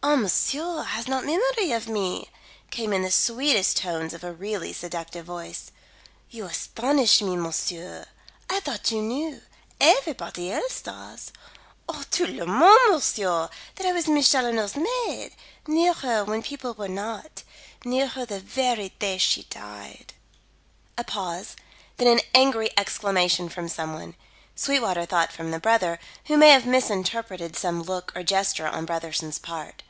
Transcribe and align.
"Ah, 0.00 0.16
monsieur 0.16 0.84
has 0.84 1.06
not 1.06 1.26
memory 1.26 1.70
of 1.72 1.86
me," 1.86 2.30
came 2.70 2.94
in 2.94 3.02
the 3.02 3.10
sweetest 3.10 3.76
tones 3.76 4.14
of 4.14 4.24
a 4.24 4.32
really 4.32 4.72
seductive 4.72 5.26
voice. 5.26 5.70
"You 6.30 6.46
astonish 6.46 7.20
me, 7.20 7.36
monsieur. 7.36 8.06
I 8.48 8.60
thought 8.60 8.90
you 8.90 9.02
knew 9.02 9.42
everybody 9.78 10.50
else 10.50 10.80
does 10.80 11.30
Oh, 11.90 12.04
tout 12.10 12.30
le 12.30 12.46
monde, 12.46 12.90
monsieur, 12.92 13.50
that 13.74 13.86
I 13.86 13.92
was 13.92 14.08
Miss 14.08 14.30
Challoner's 14.30 14.76
maid 14.76 15.32
near 15.66 15.92
her 15.92 16.24
when 16.24 16.38
other 16.40 16.48
people 16.48 16.72
were 16.72 16.88
not 16.88 17.42
near 17.84 18.06
her 18.06 18.24
the 18.24 18.40
very 18.40 18.90
day 19.00 19.18
she 19.18 19.42
died." 19.42 20.14
A 20.96 21.04
pause; 21.04 21.54
then 21.98 22.06
an 22.08 22.20
angry 22.34 22.70
exclamation 22.78 23.50
from 23.50 23.68
some 23.68 23.92
one. 23.92 24.14
Sweetwater 24.54 25.04
thought 25.04 25.32
from 25.32 25.50
the 25.50 25.60
brother, 25.60 25.98
who 26.26 26.38
may 26.38 26.50
have 26.50 26.64
misinterpreted 26.64 27.54
some 27.56 27.82
look 27.82 28.10
or 28.16 28.22
gesture 28.22 28.68
on 28.68 28.86
Brotherson's 28.86 29.38
part. 29.38 29.82